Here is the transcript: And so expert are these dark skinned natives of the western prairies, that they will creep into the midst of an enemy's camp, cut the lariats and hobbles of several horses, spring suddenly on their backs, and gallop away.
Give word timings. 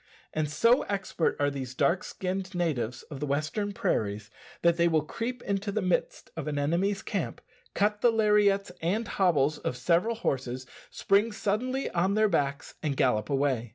And 0.33 0.49
so 0.49 0.81
expert 0.89 1.35
are 1.39 1.51
these 1.51 1.75
dark 1.75 2.03
skinned 2.03 2.55
natives 2.55 3.03
of 3.03 3.19
the 3.19 3.27
western 3.27 3.71
prairies, 3.71 4.31
that 4.63 4.75
they 4.75 4.87
will 4.87 5.03
creep 5.03 5.43
into 5.43 5.71
the 5.71 5.79
midst 5.83 6.31
of 6.35 6.47
an 6.47 6.57
enemy's 6.57 7.03
camp, 7.03 7.39
cut 7.75 8.01
the 8.01 8.09
lariats 8.09 8.71
and 8.81 9.07
hobbles 9.07 9.59
of 9.59 9.77
several 9.77 10.15
horses, 10.15 10.65
spring 10.89 11.31
suddenly 11.31 11.87
on 11.91 12.15
their 12.15 12.29
backs, 12.29 12.73
and 12.81 12.97
gallop 12.97 13.29
away. 13.29 13.69